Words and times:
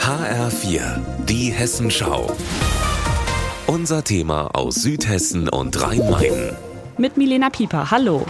HR4, 0.00 1.00
die 1.26 1.52
Hessenschau. 1.52 2.34
Unser 3.66 4.02
Thema 4.02 4.50
aus 4.54 4.76
Südhessen 4.76 5.48
und 5.48 5.80
Rhein-Main. 5.80 6.56
Mit 6.96 7.16
Milena 7.16 7.50
Pieper, 7.50 7.90
hallo. 7.90 8.26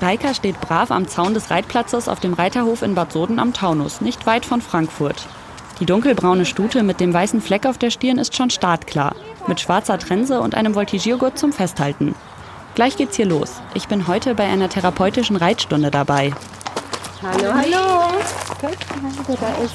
Reika 0.00 0.34
steht 0.34 0.60
brav 0.60 0.90
am 0.90 1.08
Zaun 1.08 1.34
des 1.34 1.50
Reitplatzes 1.50 2.08
auf 2.08 2.20
dem 2.20 2.34
Reiterhof 2.34 2.82
in 2.82 2.94
Bad 2.94 3.12
Soden 3.12 3.38
am 3.38 3.52
Taunus, 3.52 4.00
nicht 4.00 4.26
weit 4.26 4.44
von 4.44 4.60
Frankfurt. 4.60 5.28
Die 5.80 5.86
dunkelbraune 5.86 6.44
Stute 6.44 6.82
mit 6.82 7.00
dem 7.00 7.14
weißen 7.14 7.40
Fleck 7.40 7.66
auf 7.66 7.78
der 7.78 7.90
Stirn 7.90 8.18
ist 8.18 8.36
schon 8.36 8.50
startklar, 8.50 9.16
mit 9.46 9.60
schwarzer 9.60 9.98
Trense 9.98 10.40
und 10.40 10.54
einem 10.54 10.74
Voltigiergurt 10.74 11.38
zum 11.38 11.52
Festhalten. 11.52 12.14
Gleich 12.74 12.96
geht's 12.96 13.16
hier 13.16 13.26
los. 13.26 13.60
Ich 13.74 13.88
bin 13.88 14.08
heute 14.08 14.34
bei 14.34 14.44
einer 14.44 14.68
therapeutischen 14.68 15.36
Reitstunde 15.36 15.90
dabei. 15.90 16.32
Hallo, 17.26 17.54
hallo. 17.54 18.20
Da 18.60 19.64
ist 19.64 19.74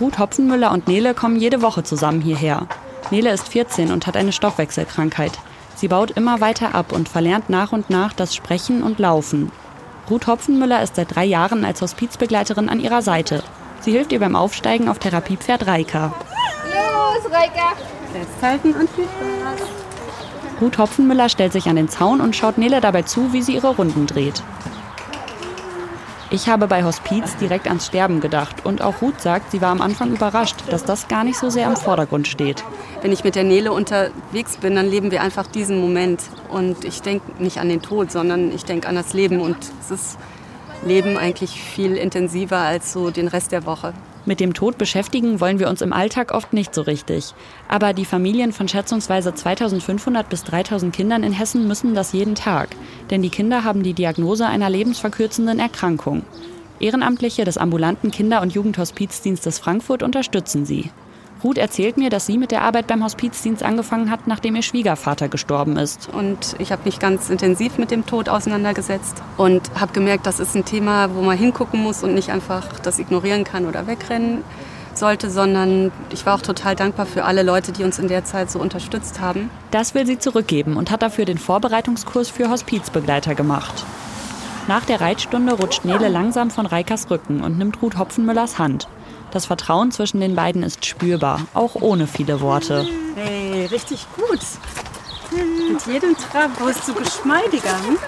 Ruth 0.00 0.18
Hopfenmüller 0.20 0.70
und 0.70 0.86
Nele 0.86 1.12
kommen 1.12 1.34
jede 1.34 1.62
Woche 1.62 1.82
zusammen 1.82 2.20
hierher. 2.20 2.68
Nele 3.10 3.32
ist 3.32 3.48
14 3.48 3.90
und 3.90 4.06
hat 4.06 4.16
eine 4.16 4.30
Stoffwechselkrankheit. 4.30 5.32
Sie 5.74 5.88
baut 5.88 6.12
immer 6.12 6.40
weiter 6.40 6.76
ab 6.76 6.92
und 6.92 7.08
verlernt 7.08 7.50
nach 7.50 7.72
und 7.72 7.90
nach 7.90 8.12
das 8.12 8.36
Sprechen 8.36 8.84
und 8.84 9.00
Laufen. 9.00 9.50
Ruth 10.08 10.28
Hopfenmüller 10.28 10.80
ist 10.80 10.94
seit 10.94 11.16
drei 11.16 11.24
Jahren 11.24 11.64
als 11.64 11.82
Hospizbegleiterin 11.82 12.68
an 12.68 12.78
ihrer 12.78 13.02
Seite. 13.02 13.42
Sie 13.80 13.90
hilft 13.90 14.12
ihr 14.12 14.20
beim 14.20 14.36
Aufsteigen 14.36 14.88
auf 14.88 15.00
Therapiepferd 15.00 15.66
Reika. 15.66 16.14
Los, 16.66 17.32
Reika. 17.32 17.72
Festhalten 18.12 18.74
und 18.74 18.88
viel 18.90 19.06
Spaß. 19.06 19.68
Ruth 20.60 20.78
Hopfenmüller 20.78 21.28
stellt 21.28 21.52
sich 21.52 21.68
an 21.68 21.76
den 21.76 21.88
Zaun 21.88 22.20
und 22.20 22.36
schaut 22.36 22.58
Nele 22.58 22.80
dabei 22.80 23.02
zu, 23.02 23.32
wie 23.32 23.42
sie 23.42 23.54
ihre 23.54 23.74
Runden 23.74 24.06
dreht. 24.06 24.42
Ich 26.30 26.46
habe 26.46 26.66
bei 26.66 26.84
Hospiz 26.84 27.38
direkt 27.38 27.66
ans 27.68 27.86
Sterben 27.86 28.20
gedacht 28.20 28.66
und 28.66 28.82
auch 28.82 29.00
Ruth 29.00 29.18
sagt, 29.18 29.50
sie 29.50 29.62
war 29.62 29.70
am 29.70 29.80
Anfang 29.80 30.12
überrascht, 30.12 30.56
dass 30.68 30.84
das 30.84 31.08
gar 31.08 31.24
nicht 31.24 31.38
so 31.38 31.48
sehr 31.48 31.66
im 31.66 31.76
Vordergrund 31.76 32.28
steht. 32.28 32.62
Wenn 33.00 33.12
ich 33.12 33.24
mit 33.24 33.34
der 33.34 33.44
Nele 33.44 33.72
unterwegs 33.72 34.58
bin, 34.58 34.74
dann 34.74 34.90
leben 34.90 35.10
wir 35.10 35.22
einfach 35.22 35.46
diesen 35.46 35.80
Moment 35.80 36.20
und 36.50 36.84
ich 36.84 37.00
denke 37.00 37.42
nicht 37.42 37.58
an 37.58 37.70
den 37.70 37.80
Tod, 37.80 38.12
sondern 38.12 38.52
ich 38.52 38.66
denke 38.66 38.88
an 38.88 38.94
das 38.94 39.14
Leben 39.14 39.40
und 39.40 39.56
es 39.80 39.90
ist 39.90 40.18
Leben 40.88 41.16
eigentlich 41.16 41.50
viel 41.50 41.96
intensiver 41.96 42.58
als 42.58 42.92
so 42.92 43.10
den 43.10 43.28
Rest 43.28 43.52
der 43.52 43.66
Woche. 43.66 43.92
Mit 44.26 44.40
dem 44.40 44.52
Tod 44.52 44.76
beschäftigen 44.76 45.40
wollen 45.40 45.58
wir 45.58 45.68
uns 45.68 45.80
im 45.80 45.92
Alltag 45.92 46.32
oft 46.32 46.52
nicht 46.52 46.74
so 46.74 46.82
richtig. 46.82 47.32
Aber 47.68 47.92
die 47.92 48.04
Familien 48.04 48.52
von 48.52 48.68
schätzungsweise 48.68 49.34
2500 49.34 50.28
bis 50.28 50.44
3000 50.44 50.94
Kindern 50.94 51.22
in 51.22 51.32
Hessen 51.32 51.68
müssen 51.68 51.94
das 51.94 52.12
jeden 52.12 52.34
Tag. 52.34 52.70
Denn 53.10 53.22
die 53.22 53.30
Kinder 53.30 53.64
haben 53.64 53.82
die 53.82 53.94
Diagnose 53.94 54.46
einer 54.46 54.68
lebensverkürzenden 54.68 55.58
Erkrankung. 55.58 56.24
Ehrenamtliche 56.80 57.44
des 57.44 57.56
ambulanten 57.56 58.10
Kinder- 58.10 58.42
und 58.42 58.52
Jugendhospizdienstes 58.52 59.58
Frankfurt 59.58 60.02
unterstützen 60.02 60.66
sie. 60.66 60.90
Ruth 61.44 61.58
erzählt 61.58 61.96
mir, 61.96 62.10
dass 62.10 62.26
sie 62.26 62.36
mit 62.36 62.50
der 62.50 62.62
Arbeit 62.62 62.88
beim 62.88 63.04
Hospizdienst 63.04 63.62
angefangen 63.62 64.10
hat, 64.10 64.26
nachdem 64.26 64.56
ihr 64.56 64.62
Schwiegervater 64.62 65.28
gestorben 65.28 65.76
ist. 65.76 66.08
Und 66.12 66.56
ich 66.58 66.72
habe 66.72 66.82
mich 66.84 66.98
ganz 66.98 67.30
intensiv 67.30 67.78
mit 67.78 67.92
dem 67.92 68.06
Tod 68.06 68.28
auseinandergesetzt 68.28 69.22
und 69.36 69.70
habe 69.78 69.92
gemerkt, 69.92 70.26
das 70.26 70.40
ist 70.40 70.56
ein 70.56 70.64
Thema, 70.64 71.14
wo 71.14 71.22
man 71.22 71.38
hingucken 71.38 71.80
muss 71.80 72.02
und 72.02 72.14
nicht 72.14 72.30
einfach 72.30 72.80
das 72.80 72.98
ignorieren 72.98 73.44
kann 73.44 73.66
oder 73.66 73.86
wegrennen 73.86 74.42
sollte, 74.94 75.30
sondern 75.30 75.92
ich 76.10 76.26
war 76.26 76.34
auch 76.34 76.42
total 76.42 76.74
dankbar 76.74 77.06
für 77.06 77.24
alle 77.24 77.44
Leute, 77.44 77.70
die 77.70 77.84
uns 77.84 78.00
in 78.00 78.08
der 78.08 78.24
Zeit 78.24 78.50
so 78.50 78.58
unterstützt 78.58 79.20
haben. 79.20 79.48
Das 79.70 79.94
will 79.94 80.06
sie 80.06 80.18
zurückgeben 80.18 80.76
und 80.76 80.90
hat 80.90 81.02
dafür 81.02 81.24
den 81.24 81.38
Vorbereitungskurs 81.38 82.30
für 82.30 82.50
Hospizbegleiter 82.50 83.36
gemacht. 83.36 83.84
Nach 84.66 84.84
der 84.84 85.00
Reitstunde 85.00 85.54
rutscht 85.54 85.84
Nele 85.84 86.08
langsam 86.08 86.50
von 86.50 86.66
Reikas 86.66 87.10
Rücken 87.10 87.42
und 87.42 87.56
nimmt 87.56 87.80
Ruth 87.80 87.96
Hopfenmüllers 87.96 88.58
Hand. 88.58 88.88
Das 89.30 89.46
Vertrauen 89.46 89.90
zwischen 89.90 90.20
den 90.20 90.34
beiden 90.34 90.62
ist 90.62 90.86
spürbar, 90.86 91.42
auch 91.54 91.74
ohne 91.74 92.06
viele 92.06 92.40
Worte. 92.40 92.86
Hey, 93.14 93.66
richtig 93.66 94.06
gut. 94.16 94.40
Mit 95.30 95.86
jedem 95.86 96.16
Trab 96.16 96.58
wirst 96.60 96.88
du 96.88 96.94
geschmeidiger. 96.94 97.76
Hm? 97.86 97.98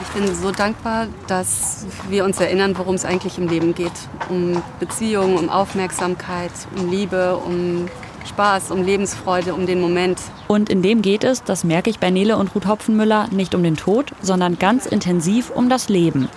Ich 0.00 0.08
bin 0.08 0.34
so 0.34 0.50
dankbar, 0.50 1.08
dass 1.26 1.86
wir 2.08 2.24
uns 2.24 2.40
erinnern, 2.40 2.76
worum 2.76 2.94
es 2.94 3.04
eigentlich 3.04 3.38
im 3.38 3.48
Leben 3.48 3.74
geht. 3.74 3.92
Um 4.28 4.62
Beziehungen, 4.78 5.38
um 5.38 5.48
Aufmerksamkeit, 5.48 6.52
um 6.76 6.90
Liebe, 6.90 7.36
um 7.36 7.88
Spaß, 8.26 8.70
um 8.70 8.82
Lebensfreude, 8.82 9.54
um 9.54 9.66
den 9.66 9.80
Moment. 9.80 10.18
Und 10.48 10.68
in 10.68 10.82
dem 10.82 11.02
geht 11.02 11.24
es, 11.24 11.44
das 11.44 11.64
merke 11.64 11.90
ich 11.90 11.98
bei 11.98 12.10
Nele 12.10 12.36
und 12.36 12.54
Ruth 12.54 12.66
Hopfenmüller, 12.66 13.28
nicht 13.30 13.54
um 13.54 13.62
den 13.62 13.76
Tod, 13.76 14.12
sondern 14.20 14.58
ganz 14.58 14.86
intensiv 14.86 15.50
um 15.50 15.68
das 15.68 15.88
Leben. 15.88 16.28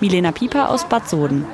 Milena 0.00 0.32
Pieper 0.32 0.70
aus 0.70 0.84
Bad 0.84 1.08
Soden. 1.08 1.44